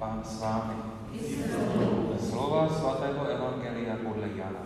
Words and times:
Pán 0.00 0.24
s 0.24 0.40
vámi. 0.40 0.80
Slova 2.16 2.68
svatého 2.72 3.20
Evangelia 3.20 4.00
podle 4.00 4.28
Jana. 4.32 4.64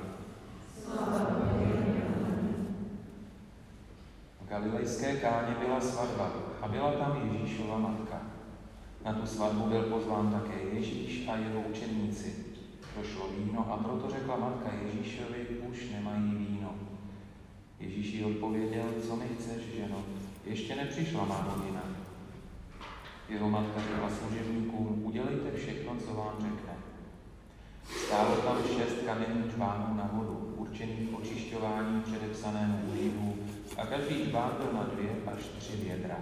V 4.40 4.48
galilejské 4.48 5.16
káně 5.16 5.56
byla 5.58 5.80
svatba 5.80 6.30
a 6.62 6.68
byla 6.68 6.92
tam 6.92 7.30
Ježíšova 7.32 7.78
matka. 7.78 8.22
Na 9.04 9.12
tu 9.12 9.26
svatbu 9.26 9.66
byl 9.66 9.82
pozván 9.82 10.30
také 10.30 10.62
Ježíš 10.72 11.28
a 11.28 11.36
jeho 11.36 11.60
učeníci. 11.60 12.34
Došlo 12.96 13.26
víno 13.38 13.72
a 13.72 13.76
proto 13.76 14.10
řekla 14.10 14.36
matka 14.36 14.70
Ježíšovi, 14.82 15.46
už 15.70 15.90
nemají 15.90 16.34
víno. 16.34 16.74
Ježíš 17.80 18.12
jí 18.12 18.24
odpověděl, 18.24 18.86
co 19.06 19.16
mi 19.16 19.24
chceš, 19.38 19.74
ženo, 19.76 19.98
ještě 20.44 20.76
nepřišla 20.76 21.24
má 21.24 21.34
hodina. 21.34 21.82
Jeho 23.28 23.50
matka 23.50 23.80
řekla 23.80 24.10
služebníkům, 24.10 25.04
udělejte 25.04 25.50
všechno, 25.56 25.96
co 26.06 26.14
vám 26.14 26.34
řekne. 26.40 26.74
Stálo 28.06 28.36
tam 28.36 28.56
šest 28.76 29.06
kamenných 29.06 29.54
čbánů 29.54 29.94
na 29.94 30.10
vodu, 30.12 30.54
určených 30.56 31.14
očišťování 31.14 32.02
předepsanému 32.02 32.80
úlivu 32.92 33.36
a 33.76 33.86
každý 33.86 34.26
čbán 34.26 34.52
byl 34.58 34.72
na 34.72 34.82
dvě 34.82 35.10
až 35.26 35.42
tři 35.58 35.76
vědra. 35.76 36.16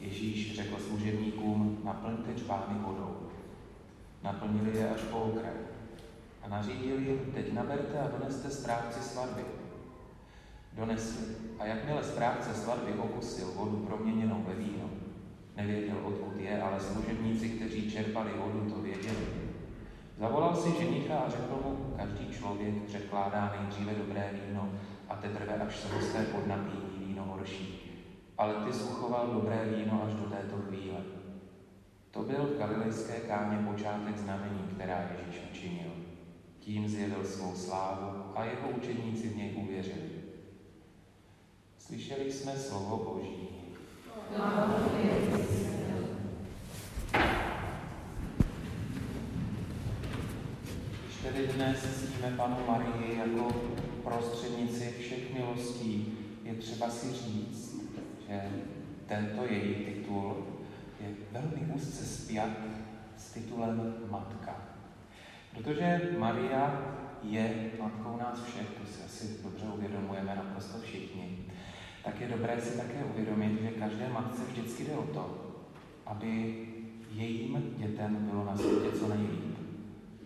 Ježíš 0.00 0.56
řekl 0.56 0.76
služebníkům, 0.88 1.80
naplňte 1.84 2.34
čbány 2.34 2.74
vodou. 2.78 3.16
Naplnili 4.22 4.78
je 4.78 4.90
až 4.90 5.00
po 5.00 5.18
okraj 5.18 5.52
a 6.42 6.48
nařídil 6.48 6.98
jim, 6.98 7.32
teď 7.34 7.52
naberte 7.52 8.00
a 8.00 8.18
doneste 8.18 8.50
správci 8.50 9.00
svatby. 9.02 9.42
Donesli 10.72 11.26
a 11.58 11.66
jakmile 11.66 12.04
správce 12.04 12.54
svatby 12.54 12.92
okusil 12.92 13.52
vodu 13.54 13.76
proměněnou 13.76 14.44
ve 14.48 14.54
víno, 14.54 14.90
nevěděl, 15.56 15.96
odkud 16.04 16.40
je, 16.40 16.62
ale 16.62 16.80
služebníci, 16.80 17.48
kteří 17.48 17.90
čerpali 17.90 18.30
vodu, 18.36 18.70
to 18.70 18.80
věděli. 18.80 19.26
Zavolal 20.18 20.56
si 20.56 20.84
ženicha 20.84 21.18
a 21.18 21.30
řekl 21.30 21.60
mu, 21.64 21.94
každý 21.96 22.28
člověk 22.28 22.82
předkládá 22.82 23.56
nejdříve 23.60 23.94
dobré 23.94 24.30
víno 24.46 24.70
a 25.08 25.16
teprve 25.16 25.54
až 25.54 25.76
se 25.76 25.94
hosté 25.94 26.24
podnapíjí 26.24 27.06
víno 27.06 27.24
horší. 27.24 27.82
Ale 28.38 28.54
ty 28.54 28.72
suchoval 28.72 29.26
dobré 29.26 29.64
víno 29.76 30.02
až 30.06 30.14
do 30.14 30.30
této 30.30 30.56
chvíle. 30.56 31.00
To 32.10 32.22
byl 32.22 32.46
v 32.46 32.58
galilejské 32.58 33.20
kámě 33.20 33.72
počátek 33.72 34.18
znamení, 34.18 34.68
která 34.74 35.10
Ježíš 35.10 35.42
učinil. 35.50 35.90
Tím 36.60 36.88
zjevil 36.88 37.24
svou 37.24 37.54
slávu 37.54 38.22
a 38.34 38.44
jeho 38.44 38.68
učeníci 38.68 39.28
v 39.28 39.36
něj 39.36 39.54
uvěřili. 39.56 40.10
Slyšeli 41.78 42.32
jsme 42.32 42.56
slovo 42.56 43.12
Boží. 43.12 43.55
Když 51.04 51.16
tedy 51.22 51.46
dnes 51.46 51.78
ctíme 51.78 52.36
Panu 52.36 52.56
Marii 52.68 53.18
jako 53.18 53.48
prostřednici 54.04 54.94
všech 55.00 55.34
milostí, 55.34 56.18
je 56.44 56.54
třeba 56.54 56.90
si 56.90 57.12
říct, 57.12 57.76
že 58.28 58.42
tento 59.06 59.44
její 59.44 59.74
titul 59.74 60.46
je 61.00 61.08
velmi 61.32 61.72
úzce 61.74 62.04
spjat 62.04 62.50
s 63.16 63.30
titulem 63.30 63.94
Matka. 64.10 64.56
Protože 65.54 66.00
Maria 66.18 66.94
je 67.22 67.70
matkou 67.80 68.16
nás 68.16 68.42
všech, 68.42 68.66
to 68.80 68.86
si 68.86 69.04
asi 69.04 69.42
dobře 69.42 69.66
uvědomujeme 69.74 70.36
naprosto 70.36 70.78
všichni, 70.78 71.46
tak 72.06 72.20
je 72.20 72.28
dobré 72.28 72.60
si 72.60 72.76
také 72.78 73.04
uvědomit, 73.04 73.62
že 73.62 73.70
každé 73.70 74.08
matce 74.08 74.42
vždycky 74.44 74.84
jde 74.84 74.92
o 74.92 75.02
to, 75.02 75.54
aby 76.06 76.62
jejím 77.10 77.74
dětem 77.76 78.16
bylo 78.30 78.44
na 78.44 78.56
světě 78.56 78.98
co 78.98 79.08
nejlíp. 79.08 79.58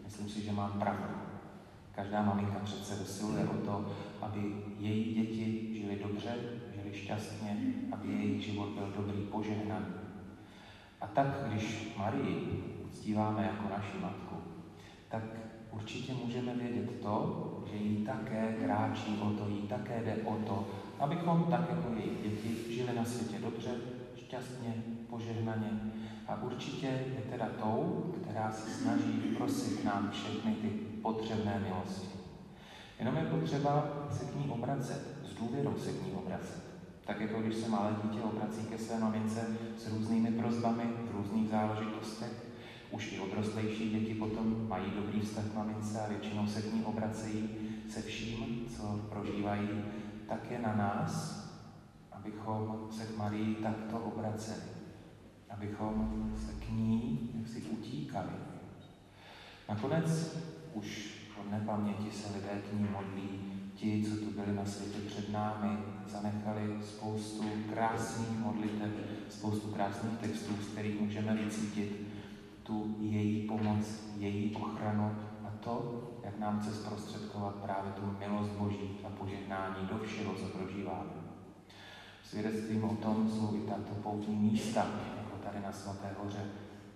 Myslím 0.04 0.28
si, 0.28 0.40
že 0.44 0.52
mám 0.52 0.72
pravdu. 0.72 1.14
Každá 1.94 2.22
maminka 2.22 2.58
přece 2.64 2.94
usiluje 2.94 3.44
o 3.44 3.54
to, 3.54 3.92
aby 4.20 4.40
její 4.78 5.14
děti 5.14 5.68
žili 5.74 5.98
dobře, 6.02 6.34
žili 6.74 6.96
šťastně, 6.96 7.56
aby 7.92 8.08
jejich 8.08 8.44
život 8.44 8.69
byl 8.69 8.92
dobrý, 8.96 9.22
požehnaný. 9.22 9.86
A 11.00 11.06
tak, 11.06 11.26
když 11.48 11.94
Marii 11.98 12.64
uctíváme 12.84 13.42
jako 13.42 13.74
naši 13.76 13.98
matku, 14.02 14.36
tak 15.08 15.22
určitě 15.70 16.12
můžeme 16.24 16.54
vědět 16.54 17.00
to, 17.02 17.46
že 17.70 17.76
jí 17.76 18.04
také 18.06 18.56
kráčí 18.64 19.19
o 19.22 19.30
to, 19.30 19.48
jí 19.48 19.62
také 19.62 20.02
jde 20.04 20.16
o 20.24 20.36
to, 20.36 20.69
abychom 21.00 21.47
tak 21.50 21.61
jako 21.71 21.94
její 21.97 22.16
děti 22.22 22.75
žili 22.75 22.97
na 22.97 23.05
světě 23.05 23.38
dobře, 23.38 23.71
šťastně, 24.16 24.75
požehnaně. 25.11 25.71
A 26.28 26.43
určitě 26.43 26.87
je 26.87 27.22
teda 27.31 27.47
tou, 27.62 28.15
která 28.21 28.53
se 28.53 28.71
snaží 28.71 29.12
prosit 29.37 29.84
nám 29.84 30.11
všechny 30.11 30.55
ty 30.55 30.69
potřebné 31.03 31.61
milosti. 31.69 32.09
Jenom 32.99 33.16
je 33.16 33.22
potřeba 33.22 33.88
se 34.11 34.25
k 34.25 34.37
ní 34.37 34.50
obracet, 34.50 35.19
s 35.25 35.34
důvěrou 35.34 35.75
se 35.78 35.93
k 35.93 36.06
ní 36.06 36.12
obracet. 36.12 36.62
Tak 37.06 37.21
jako 37.21 37.41
když 37.41 37.56
se 37.56 37.69
malé 37.69 37.97
dítě 38.03 38.22
obrací 38.22 38.67
ke 38.71 38.78
své 38.78 38.99
mamince 38.99 39.47
s 39.78 39.93
různými 39.93 40.31
prozbami 40.31 40.84
v 40.84 41.17
různých 41.17 41.49
záležitostech, 41.49 42.47
už 42.91 43.12
i 43.12 43.21
odrostlejší 43.21 43.91
děti 43.91 44.15
potom 44.15 44.69
mají 44.69 44.84
dobrý 44.97 45.21
vztah 45.21 45.44
k 45.44 45.55
mamince 45.55 46.00
a 46.00 46.09
většinou 46.09 46.47
se 46.47 46.62
k 46.62 46.72
ní 46.72 46.84
obracejí 46.84 47.49
se 47.91 48.03
vším, 48.03 48.67
co 48.77 48.82
prožívají, 49.11 49.69
tak 50.30 50.50
je 50.50 50.58
na 50.58 50.74
nás, 50.74 51.44
abychom 52.12 52.88
se 52.91 53.06
k 53.06 53.16
Marii 53.16 53.54
takto 53.54 53.98
obraceli. 53.98 54.70
Abychom 55.50 56.32
se 56.46 56.52
k 56.52 56.70
ní 56.70 57.30
jaksi 57.38 57.62
utíkali. 57.62 58.30
Nakonec 59.69 60.36
už 60.74 61.19
od 61.40 61.50
nepaměti 61.50 62.12
se 62.12 62.36
lidé 62.36 62.62
k 62.69 62.72
ní 62.72 62.88
modlí. 62.92 63.28
Ti, 63.74 64.04
co 64.08 64.16
tu 64.24 64.30
byli 64.30 64.56
na 64.56 64.64
světě 64.64 64.98
před 65.06 65.32
námi, 65.32 65.78
zanechali 66.06 66.78
spoustu 66.82 67.44
krásných 67.72 68.38
modlitev, 68.38 68.90
spoustu 69.28 69.69
krásných 69.69 70.19
textů, 70.19 70.52
z 70.62 70.66
kterých 70.66 71.00
můžeme 71.00 71.34
vycítit 71.34 72.06
tu 72.62 72.96
její 73.00 73.48
pomoc, 73.48 74.10
její 74.16 74.56
ochranu 74.56 75.16
a 75.44 75.50
to, 75.60 76.04
jak 76.24 76.38
nám 76.38 76.60
chce 76.60 76.74
zprostředkovat 76.74 77.54
právě 77.54 77.92
tu 77.92 78.16
milost 78.19 78.50
Boží 78.50 78.98
a 79.06 79.10
požehnání 79.10 79.86
do 79.86 79.98
všeho, 79.98 80.34
co 80.90 80.96
prožíváme. 80.96 81.20
Svědectvím 82.24 82.84
o 82.84 82.96
tom 82.96 83.30
jsou 83.30 83.56
i 83.56 83.68
tato 83.68 83.94
poutní 84.02 84.36
místa, 84.36 84.86
jako 85.16 85.36
tady 85.44 85.60
na 85.60 85.72
Svaté 85.72 86.08
hoře, 86.22 86.44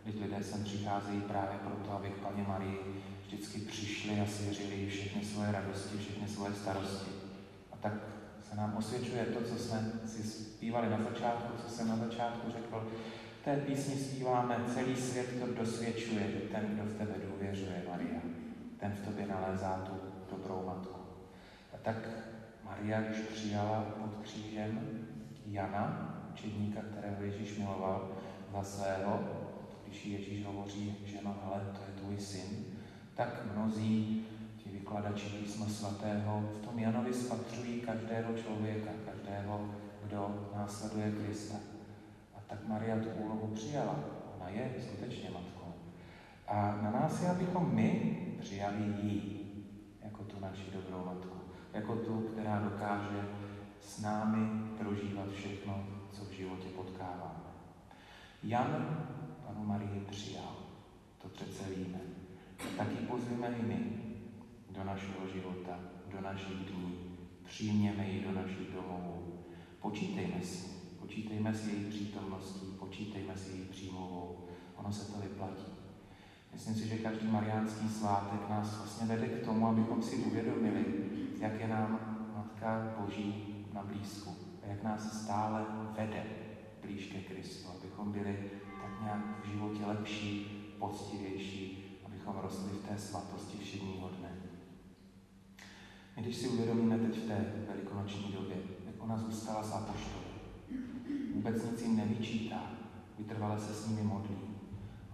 když 0.04 0.22
lidé 0.22 0.42
sem 0.42 0.64
přicházejí 0.64 1.20
právě 1.20 1.58
proto, 1.58 1.92
aby 1.92 2.08
k 2.10 2.16
Paně 2.16 2.44
Marii 2.48 3.02
vždycky 3.26 3.60
přišli 3.60 4.20
a 4.20 4.26
svěřili 4.26 4.86
všechny 4.90 5.24
svoje 5.24 5.52
radosti, 5.52 5.98
všechny 5.98 6.28
svoje 6.28 6.54
starosti. 6.54 7.10
A 7.72 7.76
tak 7.76 7.92
se 8.50 8.56
nám 8.56 8.76
osvědčuje 8.76 9.24
to, 9.24 9.44
co 9.48 9.58
jsme 9.58 9.92
si 10.06 10.22
zpívali 10.22 10.90
na 10.90 11.02
začátku, 11.02 11.52
co 11.62 11.70
jsem 11.70 11.88
na 11.88 11.96
začátku 11.96 12.50
řekl, 12.50 12.90
v 13.40 13.44
té 13.44 13.56
písni 13.56 13.96
zpíváme, 13.96 14.64
celý 14.74 14.96
svět 14.96 15.40
to 15.40 15.64
dosvědčuje, 15.64 16.30
že 16.30 16.40
ten, 16.40 16.66
kdo 16.66 16.84
v 16.84 16.98
tebe 16.98 17.14
důvěřuje, 17.30 17.84
Maria, 17.90 18.20
ten 18.80 18.92
v 18.92 19.04
tobě 19.04 19.26
nalézá 19.26 19.76
tu 19.76 19.92
dobrou 20.36 20.66
matku. 20.66 21.00
A 21.74 21.76
tak 21.82 21.96
Maria, 22.64 23.00
když 23.00 23.18
přijala 23.18 23.84
pod 24.02 24.16
křížem 24.22 24.80
Jana, 25.46 26.14
učedníka, 26.32 26.80
kterého 26.80 27.22
Ježíš 27.22 27.58
miloval, 27.58 28.08
za 28.52 28.62
svého, 28.62 29.20
když 29.86 30.06
Ježíš 30.06 30.46
hovoří, 30.46 30.96
že 31.04 31.18
no, 31.24 31.36
hele, 31.44 31.60
to 31.72 31.80
je 31.82 32.00
tvůj 32.00 32.18
syn, 32.18 32.64
tak 33.14 33.42
mnozí 33.54 34.26
ti 34.56 34.70
vykladači 34.70 35.28
písma 35.28 35.66
svatého 35.66 36.50
v 36.54 36.66
tom 36.66 36.78
Janovi 36.78 37.14
spatřují 37.14 37.80
každého 37.80 38.34
člověka, 38.34 38.90
každého, 39.06 39.70
kdo 40.04 40.50
následuje 40.56 41.12
Krista. 41.12 41.54
A 42.36 42.40
tak 42.46 42.68
Maria 42.68 42.96
tu 42.96 43.08
úlohu 43.08 43.46
přijala. 43.54 43.96
Ona 44.36 44.48
je 44.48 44.70
skutečně 44.80 45.30
matkou. 45.30 45.72
A 46.48 46.78
na 46.82 46.90
nás 46.90 47.22
je, 47.22 47.28
abychom 47.28 47.74
my 47.74 48.18
přijali 48.40 48.82
jí 49.02 49.40
jako 50.02 50.24
tu 50.24 50.40
naši 50.40 50.70
dobrou 50.70 51.04
matku. 51.04 51.43
Jako 51.74 51.96
tu, 51.96 52.20
která 52.20 52.58
dokáže 52.58 53.28
s 53.80 54.00
námi 54.00 54.68
prožívat 54.78 55.30
všechno, 55.32 55.86
co 56.12 56.24
v 56.24 56.32
životě 56.32 56.68
potkáváme. 56.68 57.44
Jan 58.42 59.06
panu 59.46 59.64
Marii 59.66 60.06
přijal. 60.10 60.56
To 61.22 61.28
přece 61.28 61.64
víme. 61.70 62.00
Tak 62.76 62.90
ji 62.90 63.06
pozveme 63.06 63.48
i 63.48 63.62
my 63.62 64.02
do 64.70 64.84
našeho 64.84 65.28
života, 65.34 65.78
do 66.12 66.20
našich 66.20 66.56
dní. 66.56 67.16
Přijměme 67.44 68.08
ji 68.08 68.24
do 68.24 68.32
našich 68.32 68.72
domovů. 68.74 69.44
Počítejme 69.80 70.40
si. 70.40 70.68
Počítejme 71.00 71.54
s 71.54 71.68
její 71.68 71.90
přítomností, 71.90 72.66
počítejme 72.78 73.36
s 73.36 73.48
její 73.48 73.64
přímluvou. 73.64 74.48
Ono 74.76 74.92
se 74.92 75.12
to 75.12 75.18
vyplatí. 75.18 75.83
Myslím 76.54 76.74
si, 76.74 76.88
že 76.88 76.98
každý 76.98 77.26
mariánský 77.26 77.88
svátek 77.88 78.50
nás 78.50 78.78
vlastně 78.78 79.06
vede 79.06 79.28
k 79.28 79.44
tomu, 79.44 79.68
abychom 79.68 80.02
si 80.02 80.16
uvědomili, 80.16 80.84
jak 81.40 81.60
je 81.60 81.68
nám 81.68 82.00
Matka 82.36 82.94
Boží 83.00 83.56
na 83.72 83.82
blízku 83.82 84.36
a 84.62 84.66
jak 84.66 84.82
nás 84.82 85.22
stále 85.22 85.66
vede 85.96 86.24
blíž 86.82 87.06
ke 87.06 87.18
Kristu, 87.18 87.68
abychom 87.78 88.12
byli 88.12 88.50
tak 88.82 89.02
nějak 89.02 89.44
v 89.44 89.48
životě 89.48 89.86
lepší, 89.86 90.46
poctivější, 90.78 91.84
abychom 92.06 92.36
rostli 92.42 92.72
v 92.72 92.88
té 92.88 92.98
svatosti 92.98 93.58
všedního 93.58 94.08
dne. 94.08 94.32
My 96.16 96.22
když 96.22 96.36
si 96.36 96.48
uvědomíme 96.48 96.98
teď 96.98 97.18
v 97.18 97.28
té 97.28 97.52
velikonoční 97.68 98.32
době, 98.32 98.56
jak 98.86 98.94
ona 98.98 99.16
zůstala 99.16 99.62
s 99.62 99.72
apoštoly, 99.72 100.24
vůbec 101.34 101.70
nic 101.70 101.82
jim 101.82 101.96
nevyčítá, 101.96 102.70
vytrvale 103.18 103.60
se 103.60 103.74
s 103.74 103.88
nimi 103.88 104.02
modlí. 104.02 104.53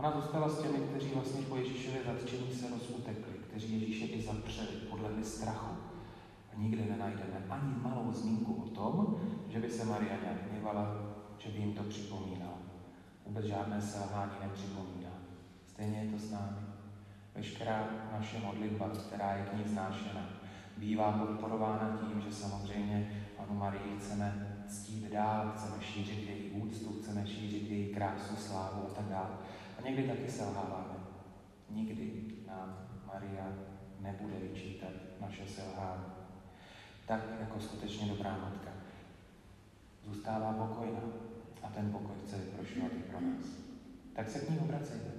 Ona 0.01 0.13
zůstala 0.21 0.49
s 0.49 0.63
těmi, 0.63 0.79
kteří 0.79 1.11
vlastně 1.15 1.43
po 1.43 1.57
Ježíšově 1.57 2.01
zatčení 2.07 2.53
se 2.53 2.71
rozutekli, 2.71 3.33
kteří 3.49 3.81
Ježíše 3.81 4.05
i 4.05 4.23
zapřeli, 4.23 4.69
podle 4.91 5.25
strachu. 5.25 5.77
A 6.53 6.61
nikde 6.61 6.85
nenajdeme 6.85 7.47
ani 7.51 7.75
malou 7.83 8.13
zmínku 8.13 8.63
o 8.63 8.69
tom, 8.69 9.21
že 9.49 9.59
by 9.59 9.71
se 9.71 9.85
Maria 9.85 10.17
nějak 10.23 10.51
hněvala, 10.51 10.97
že 11.39 11.51
by 11.51 11.59
jim 11.59 11.73
to 11.73 11.83
připomínala. 11.83 12.59
Vůbec 13.27 13.45
žádné 13.45 13.83
selhání 13.83 14.33
nepřipomíná. 14.43 15.11
Stejně 15.67 15.99
je 15.99 16.11
to 16.11 16.19
s 16.19 16.31
námi. 16.31 16.61
Veškerá 17.35 17.89
naše 18.13 18.39
modlitba, 18.39 18.89
která 18.89 19.37
je 19.37 19.45
k 19.45 19.57
ní 19.57 19.65
znášena, 19.73 20.27
bývá 20.77 21.13
podporována 21.13 21.99
tím, 22.01 22.21
že 22.21 22.35
samozřejmě 22.35 23.27
Panu 23.37 23.59
Marii 23.59 23.97
chceme 23.99 24.57
ctít 24.69 25.13
dál, 25.13 25.53
chceme 25.57 25.83
šířit 25.83 26.29
její 26.29 26.51
úctu, 26.51 26.93
chceme 27.03 27.27
šířit 27.27 27.71
její 27.71 27.95
krásu, 27.95 28.37
slávu 28.37 28.87
a 28.91 28.95
tak 28.95 29.05
dále. 29.05 29.37
A 29.81 29.89
někdy 29.89 30.09
taky 30.09 30.31
selháváme. 30.31 30.95
Nikdy 31.71 32.25
nám 32.47 32.89
Maria 33.07 33.53
nebude 34.01 34.35
vyčítat 34.39 34.93
naše 35.21 35.47
selhání. 35.47 36.05
Tak 37.07 37.21
jako 37.41 37.61
skutečně 37.61 38.09
dobrá 38.09 38.39
matka. 38.39 38.71
Zůstává 40.05 40.53
pokojná 40.53 41.01
a 41.63 41.69
ten 41.69 41.93
pokoj 41.93 42.17
chce 42.27 42.37
vyprošovat 42.37 42.93
i 42.93 43.03
pro 43.03 43.21
nás. 43.21 43.47
Tak 44.15 44.31
se 44.31 44.39
k 44.39 44.51
ní 44.51 44.59
obracejme. 44.59 45.13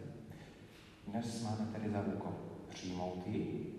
Dnes 1.07 1.43
máme 1.43 1.65
tedy 1.65 1.89
za 1.89 2.01
úkol 2.01 2.33
přijmout 2.69 3.27
ji 3.27 3.75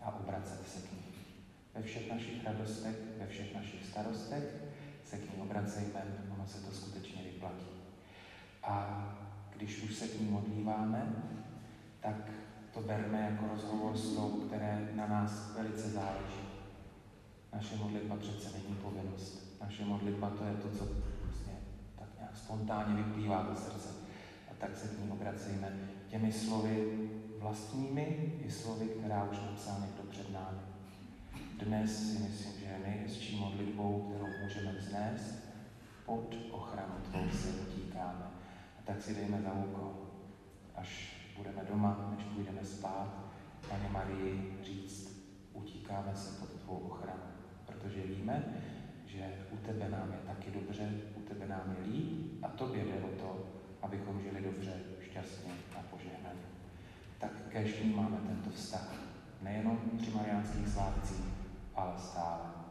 a 0.00 0.16
obracet 0.16 0.68
se 0.68 0.80
k 0.80 0.92
ní. 0.92 0.98
Ve 1.74 1.82
všech 1.82 2.10
našich 2.10 2.44
radostech, 2.44 2.96
ve 3.18 3.26
všech 3.26 3.54
našich 3.54 3.86
starostech 3.86 4.44
se 5.04 5.18
k 5.18 5.36
ní 5.36 5.42
obracejme, 5.42 6.04
ono 6.34 6.46
se 6.46 6.66
to 6.66 6.72
skutečně 6.72 7.22
vyplatí. 7.22 7.66
A 8.62 9.02
když 9.62 9.82
už 9.82 9.94
se 9.94 10.08
k 10.08 10.20
ní 10.20 10.30
modlíváme, 10.30 11.12
tak 12.00 12.30
to 12.74 12.80
berme 12.80 13.20
jako 13.20 13.54
rozhovor 13.54 13.96
s 13.96 14.16
tou, 14.16 14.28
které 14.28 14.92
na 14.94 15.06
nás 15.06 15.54
velice 15.56 15.90
záleží. 15.90 16.42
Naše 17.52 17.76
modlitba 17.76 18.16
přece 18.16 18.58
není 18.58 18.76
povinnost. 18.76 19.56
Naše 19.60 19.84
modlitba 19.84 20.30
to 20.30 20.44
je 20.44 20.52
to, 20.52 20.68
co 20.78 20.88
vlastně 21.24 21.52
tak 21.98 22.08
nějak 22.18 22.36
spontánně 22.36 23.02
vyplývá 23.02 23.42
do 23.42 23.56
srdce. 23.56 23.88
A 24.50 24.54
tak 24.58 24.76
se 24.76 24.88
k 24.88 24.98
ní 24.98 25.10
obracejme 25.10 25.72
těmi 26.08 26.32
slovy 26.32 27.08
vlastními 27.38 28.32
i 28.46 28.50
slovy, 28.50 28.86
která 28.86 29.24
už 29.24 29.36
napsal 29.50 29.80
někdo 29.80 30.02
před 30.10 30.32
námi. 30.32 30.60
Dnes 31.64 32.12
si 32.12 32.18
myslím, 32.18 32.60
že 32.60 32.66
je 32.66 32.78
nejhezčí 32.86 33.36
modlitbou, 33.40 34.10
kterou 34.10 34.28
můžeme 34.42 34.72
vznést, 34.72 35.34
pod 36.06 36.34
ochranu 36.50 36.94
tvou. 37.10 37.20
A 37.20 37.81
tak 38.84 39.02
si 39.02 39.14
dejme 39.14 39.42
za 39.42 39.52
úkol, 39.52 39.92
až 40.74 41.16
budeme 41.36 41.64
doma, 41.70 42.14
než 42.16 42.24
půjdeme 42.24 42.64
spát, 42.64 43.32
Pane 43.68 43.88
Marii 43.88 44.58
říct, 44.62 45.22
utíkáme 45.52 46.16
se 46.16 46.40
pod 46.40 46.48
tvou 46.48 46.76
ochranu, 46.76 47.22
protože 47.66 48.02
víme, 48.02 48.44
že 49.06 49.46
u 49.50 49.56
tebe 49.56 49.88
nám 49.88 50.12
je 50.12 50.18
taky 50.26 50.50
dobře, 50.50 50.90
u 51.16 51.20
tebe 51.20 51.46
nám 51.46 51.76
je 51.78 51.92
líp 51.92 52.44
a 52.44 52.48
tobě 52.48 52.84
jde 52.84 52.94
o 52.94 53.08
to, 53.08 53.46
abychom 53.82 54.20
žili 54.22 54.42
dobře, 54.42 54.72
šťastně 55.00 55.52
a 55.78 55.82
požehnaně. 55.90 56.42
Tak 57.18 57.30
kež 57.48 57.82
máme 57.94 58.16
tento 58.16 58.50
vztah, 58.50 58.94
nejenom 59.42 59.78
při 59.98 60.10
mariánských 60.10 60.68
svátcích, 60.68 61.24
ale 61.74 61.92
stále. 61.98 62.61